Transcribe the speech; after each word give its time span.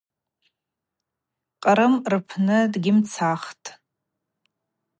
Кърым 1.63 1.93
рпны 2.11 2.59
дгьымцахтӏ. 2.71 3.67